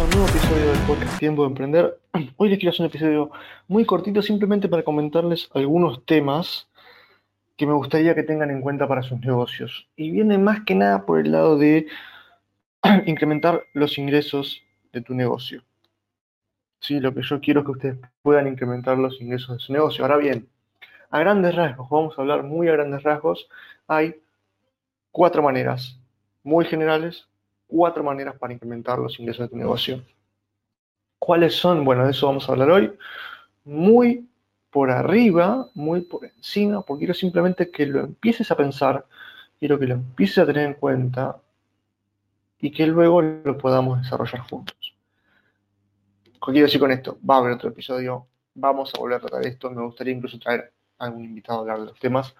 [0.00, 2.00] un nuevo episodio del podcast Tiempo de Emprender.
[2.38, 3.30] Hoy les quiero hacer un episodio
[3.68, 6.68] muy cortito simplemente para comentarles algunos temas
[7.58, 9.88] que me gustaría que tengan en cuenta para sus negocios.
[9.96, 11.86] Y viene más que nada por el lado de
[13.04, 15.62] incrementar los ingresos de tu negocio.
[16.78, 20.02] Sí, lo que yo quiero es que ustedes puedan incrementar los ingresos de su negocio.
[20.02, 20.48] Ahora bien,
[21.10, 23.50] a grandes rasgos, vamos a hablar muy a grandes rasgos,
[23.86, 24.14] hay
[25.10, 26.00] cuatro maneras
[26.42, 27.28] muy generales
[27.70, 30.02] cuatro maneras para incrementar los ingresos de tu negocio.
[31.18, 31.84] ¿Cuáles son?
[31.84, 32.92] Bueno, de eso vamos a hablar hoy.
[33.64, 34.28] Muy
[34.70, 39.06] por arriba, muy por encima, porque quiero simplemente que lo empieces a pensar,
[39.58, 41.40] quiero que lo empieces a tener en cuenta
[42.58, 44.76] y que luego lo podamos desarrollar juntos.
[46.24, 47.18] ¿Qué quiero decir con esto?
[47.28, 50.72] Va a haber otro episodio, vamos a volver a tratar esto, me gustaría incluso traer
[50.98, 52.34] a algún invitado a hablar de los temas,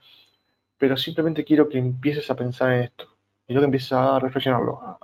[0.79, 3.07] pero simplemente quiero que empieces a pensar en esto,
[3.47, 4.99] quiero que empieces a reflexionarlo,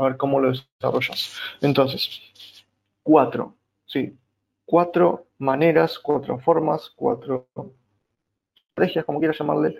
[0.00, 1.38] a ver cómo lo desarrollas.
[1.60, 2.20] Entonces,
[3.02, 3.54] cuatro,
[3.86, 4.16] sí,
[4.64, 7.48] cuatro maneras, cuatro formas, cuatro
[8.54, 9.76] estrategias, como quieras llamarle,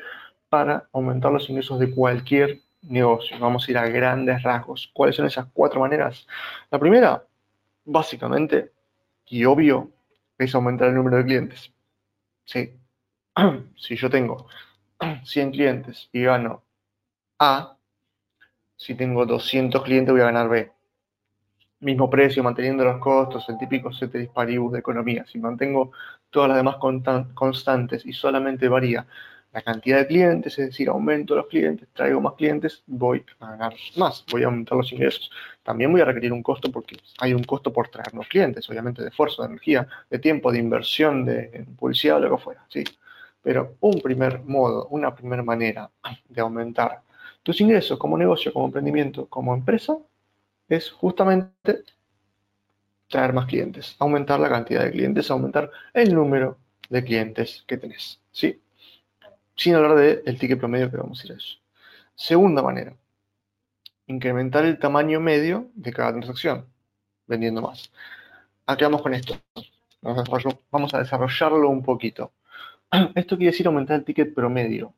[0.48, 3.38] para aumentar los ingresos de cualquier negocio.
[3.38, 4.90] Vamos a ir a grandes rasgos.
[4.92, 6.26] ¿Cuáles son esas cuatro maneras?
[6.70, 7.24] La primera,
[7.84, 8.72] básicamente,
[9.26, 9.90] y obvio,
[10.38, 11.72] es aumentar el número de clientes.
[12.44, 12.76] Sí.
[13.76, 14.46] Si yo tengo
[15.24, 16.62] 100 clientes y gano
[17.38, 17.76] A,
[18.80, 20.72] si tengo 200 clientes voy a ganar B.
[21.80, 25.26] Mismo precio, manteniendo los costos, el típico ceteris paribus de economía.
[25.26, 25.92] Si mantengo
[26.30, 26.76] todas las demás
[27.34, 29.06] constantes y solamente varía
[29.52, 33.74] la cantidad de clientes, es decir, aumento los clientes, traigo más clientes, voy a ganar
[33.96, 35.30] más, voy a aumentar los ingresos.
[35.62, 39.08] También voy a requerir un costo porque hay un costo por traernos clientes, obviamente de
[39.08, 42.82] esfuerzo, de energía, de tiempo, de inversión, de publicidad o lo que fuera, ¿sí?
[43.42, 45.90] Pero un primer modo, una primera manera
[46.30, 47.02] de aumentar
[47.42, 49.96] tus ingresos como negocio, como emprendimiento, como empresa,
[50.68, 51.84] es justamente
[53.08, 56.58] traer más clientes, aumentar la cantidad de clientes, aumentar el número
[56.88, 58.60] de clientes que tenés, ¿sí?
[59.56, 61.58] Sin hablar del ticket promedio que vamos a ir a eso.
[62.14, 62.94] Segunda manera,
[64.06, 66.66] incrementar el tamaño medio de cada transacción,
[67.26, 67.90] vendiendo más.
[68.66, 69.36] Aquí vamos con esto.
[70.70, 72.32] Vamos a desarrollarlo un poquito.
[73.14, 74.94] Esto quiere decir aumentar el ticket promedio.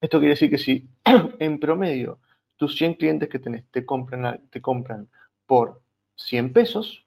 [0.00, 0.88] Esto quiere decir que si
[1.38, 2.18] en promedio
[2.56, 5.08] tus 100 clientes que tenés te compran, te compran
[5.46, 5.80] por
[6.16, 7.04] 100 pesos,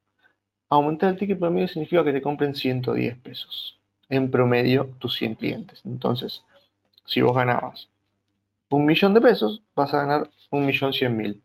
[0.70, 3.80] aumentar el ticket promedio significa que te compren 110 pesos.
[4.10, 5.82] En promedio tus 100 clientes.
[5.86, 6.44] Entonces,
[7.06, 7.90] si vos ganabas
[8.70, 11.42] un millón de pesos, vas a ganar un millón cien mil.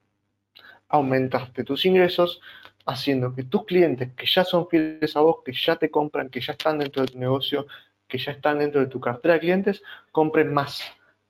[0.89, 2.41] Aumentaste tus ingresos
[2.87, 6.41] haciendo que tus clientes que ya son fieles a vos, que ya te compran, que
[6.41, 7.67] ya están dentro de tu negocio,
[8.07, 9.83] que ya están dentro de tu cartera de clientes,
[10.13, 10.83] compren más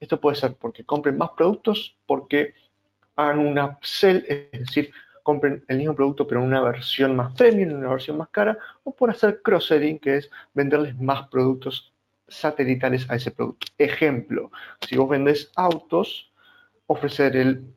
[0.05, 2.55] esto puede ser porque compren más productos, porque
[3.17, 4.93] hagan una upsell, es decir,
[5.23, 8.59] compren el mismo producto pero en una versión más premium, en una versión más cara,
[8.85, 11.93] o por hacer cross-selling, que es venderles más productos
[12.29, 13.67] satelitales a ese producto.
[13.79, 14.51] Ejemplo,
[14.87, 16.33] si vos vendés autos,
[16.87, 17.75] ofrecer el,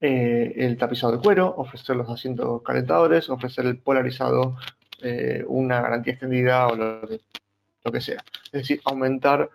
[0.00, 4.56] eh, el tapizado de cuero, ofrecer los asientos calentadores, ofrecer el polarizado,
[5.00, 7.02] eh, una garantía extendida o lo,
[7.84, 8.22] lo que sea.
[8.46, 9.48] Es decir, aumentar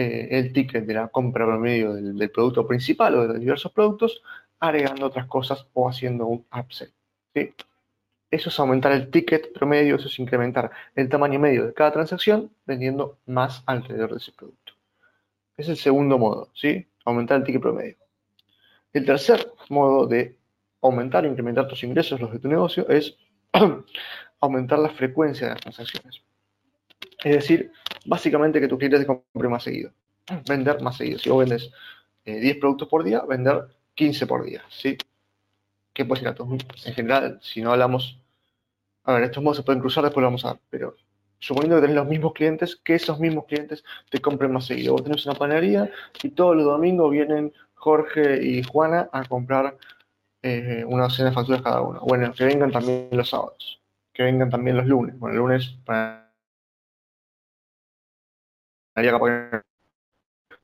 [0.00, 3.70] eh, el ticket de la compra promedio del, del, producto principal o de los diversos
[3.70, 4.22] productos,
[4.58, 6.90] agregando otras cosas o haciendo un upsell.
[7.34, 7.52] ¿sí?
[8.30, 12.50] Eso es aumentar el ticket promedio, eso es incrementar el tamaño medio de cada transacción
[12.64, 14.72] vendiendo más alrededor de ese producto.
[15.58, 16.86] Es el segundo modo, ¿sí?
[17.04, 17.96] Aumentar el ticket promedio.
[18.94, 20.34] El tercer modo de
[20.80, 23.18] aumentar e incrementar tus ingresos, los de tu negocio, es
[24.40, 26.22] aumentar la frecuencia de las transacciones.
[27.22, 27.70] Es decir,
[28.06, 29.92] básicamente que tus clientes te compren más seguido.
[30.48, 31.18] Vender más seguido.
[31.18, 31.70] Si vos vendes
[32.24, 34.62] 10 eh, productos por día, vender 15 por día.
[34.68, 34.96] ¿sí?
[35.92, 38.18] ¿Qué puede ser En general, si no hablamos.
[39.04, 40.62] A ver, estos modos se pueden cruzar, después lo vamos a ver.
[40.70, 40.96] Pero
[41.38, 44.92] suponiendo que tenés los mismos clientes, que esos mismos clientes te compren más seguido.
[44.92, 45.90] Vos tenés una panadería
[46.22, 49.76] y todos los domingos vienen Jorge y Juana a comprar
[50.42, 52.00] eh, una docena de facturas cada uno.
[52.00, 53.80] Bueno, que vengan también los sábados.
[54.12, 55.18] Que vengan también los lunes.
[55.18, 56.29] Bueno, el lunes para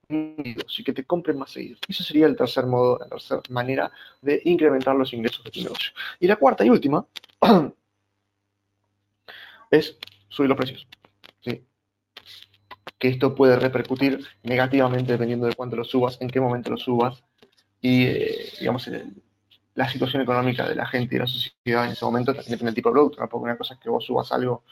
[0.08, 1.78] y que te compren más seguido.
[1.88, 3.90] Eso sería el tercer modo, la tercera manera
[4.22, 5.92] de incrementar los ingresos de tu negocio.
[6.20, 7.04] Y la cuarta y última
[9.70, 9.96] es
[10.28, 10.86] subir los precios.
[12.98, 17.22] Que esto puede repercutir negativamente dependiendo de cuánto lo subas, en qué momento lo subas
[17.82, 18.88] y, eh, digamos,
[19.74, 22.70] la situación económica de la gente y de la sociedad en ese momento también depende
[22.70, 23.18] del tipo de producto.
[23.18, 24.64] Tampoco una cosa es que vos subas algo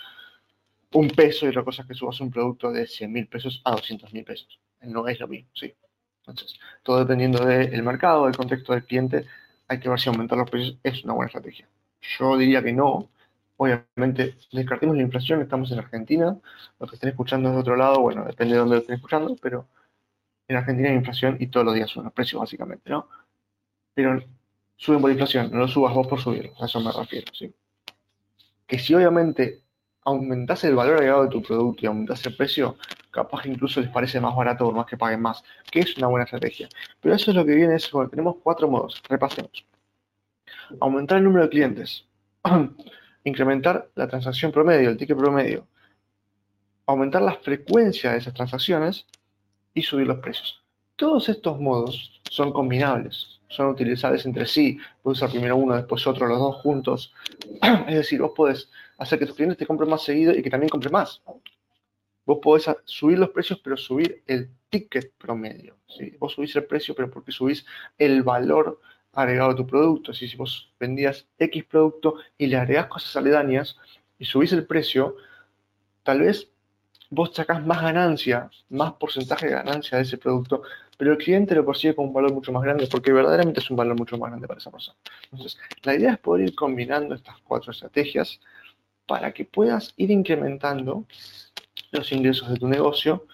[0.95, 3.73] un peso y otra cosa es que subas un producto de 100 mil pesos a
[3.73, 4.61] 200 mil pesos.
[4.81, 5.75] No es lo mismo, sí.
[6.21, 9.27] Entonces, todo dependiendo del mercado, del contexto del cliente,
[9.69, 11.69] hay que ver si aumentar los precios es una buena estrategia.
[12.19, 13.11] Yo diría que no.
[13.57, 16.37] Obviamente, descartemos la inflación, estamos en Argentina.
[16.79, 19.67] Los que estén escuchando de otro lado, bueno, depende de dónde lo estén escuchando, pero
[20.47, 23.09] en Argentina hay inflación y todos los días suben los precios, básicamente, ¿no?
[23.95, 24.23] Pero
[24.77, 27.53] suben por inflación, no lo subas vos por subirlos, a eso me refiero, ¿sí?
[28.67, 29.64] Que si obviamente
[30.05, 32.77] aumentas el valor agregado de tu producto y aumentas el precio,
[33.11, 36.09] capaz que incluso les parece más barato por más que paguen más, que es una
[36.09, 36.69] buena estrategia.
[37.01, 39.65] Pero eso es lo que viene, es, bueno, tenemos cuatro modos, repasemos.
[40.81, 42.07] Aumentar el número de clientes,
[43.25, 45.67] incrementar la transacción promedio, el ticket promedio,
[46.87, 49.07] aumentar la frecuencia de esas transacciones
[49.73, 50.63] y subir los precios.
[50.97, 54.79] Todos estos modos son combinables, son utilizables entre sí.
[55.03, 57.15] Puedes usar primero uno, después otro, los dos juntos.
[57.89, 60.69] es decir, vos podés hacer que tus clientes te compren más seguido y que también
[60.69, 61.23] compren más.
[62.27, 65.77] Vos podés subir los precios, pero subir el ticket promedio.
[66.19, 67.65] Vos subís el precio, pero porque subís
[67.99, 68.81] el valor
[69.13, 70.13] agregado a tu producto.
[70.13, 73.77] Si vos vendías X producto y le agregás cosas aledañas
[74.19, 75.17] y subís el precio,
[76.03, 76.51] tal vez
[77.15, 80.63] vos sacás más ganancia, más porcentaje de ganancia de ese producto,
[80.97, 83.77] pero el cliente lo percibe con un valor mucho más grande porque verdaderamente es un
[83.77, 84.97] valor mucho más grande para esa persona.
[85.31, 88.41] Entonces, la idea es poder ir combinando estas cuatro estrategias
[89.07, 91.05] para que puedas ir incrementando
[91.93, 93.27] los ingresos de tu negocio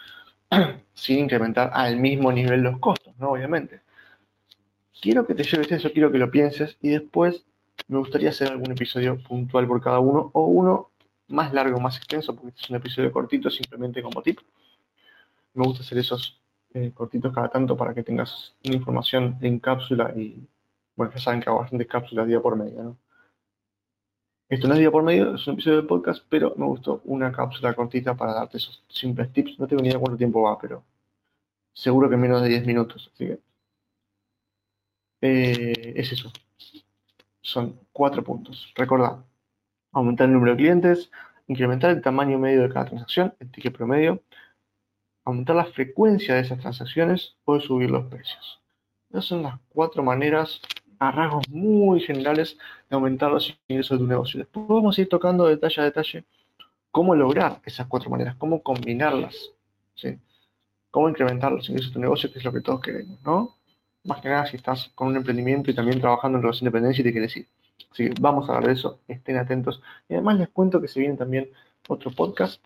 [0.95, 3.31] sin incrementar al mismo nivel los costos, ¿no?
[3.31, 3.81] Obviamente.
[5.01, 7.47] Quiero que te lleves eso, quiero que lo pienses y después
[7.89, 10.91] me gustaría hacer algún episodio puntual por cada uno o uno
[11.31, 14.41] más largo, más extenso, porque este es un episodio cortito, simplemente como tip.
[15.55, 16.41] Me gusta hacer esos
[16.75, 20.47] eh, cortitos cada tanto para que tengas una información en cápsula y,
[20.97, 22.97] bueno, ya saben que hago bastantes cápsulas día por medio, ¿no?
[24.49, 27.31] Esto no es día por medio, es un episodio de podcast, pero me gustó una
[27.31, 29.59] cápsula cortita para darte esos simples tips.
[29.61, 30.83] No tengo ni idea cuánto tiempo va, pero
[31.73, 33.41] seguro que menos de 10 minutos, así que
[35.21, 36.33] eh, es eso.
[37.41, 38.73] Son cuatro puntos.
[38.75, 39.25] Recordad,
[39.93, 41.11] aumentar el número de clientes,
[41.47, 44.23] incrementar el tamaño medio de cada transacción, el ticket promedio,
[45.25, 48.61] aumentar la frecuencia de esas transacciones o subir los precios.
[49.11, 50.61] Esas son las cuatro maneras
[51.01, 52.57] a rasgos muy generales
[52.89, 54.39] de aumentar los ingresos de tu negocio.
[54.39, 56.25] Después vamos a ir tocando detalle a detalle
[56.91, 59.53] cómo lograr esas cuatro maneras, cómo combinarlas,
[60.91, 63.57] cómo incrementar los ingresos de tu negocio, que es lo que todos queremos, ¿no?
[64.05, 67.03] Más que nada si estás con un emprendimiento y también trabajando en relación de y
[67.03, 67.47] te quieres ir.
[67.91, 69.83] Así vamos a hablar de eso, estén atentos.
[70.09, 71.51] Y además les cuento que se viene también
[71.89, 72.63] otro podcast.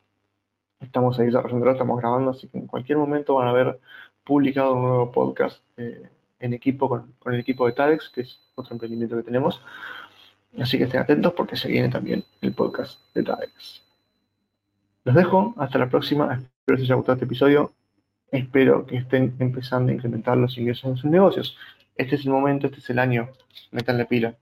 [0.80, 3.80] Estamos ahí desarrollando, estamos grabando, así que en cualquier momento van a ver
[4.22, 6.08] publicado un nuevo podcast eh,
[6.40, 9.62] en equipo con, el equipo de TADEX, que es otro emprendimiento que tenemos.
[10.58, 13.82] Así que estén atentos porque se viene también el podcast de TADEX.
[15.04, 16.34] Los dejo, hasta la próxima.
[16.34, 17.72] Espero que les haya gustado este episodio.
[18.30, 21.56] Espero que estén empezando a incrementar los ingresos en sus negocios.
[21.96, 23.28] Este es el momento, este es el año.
[23.70, 24.34] Metanle pila.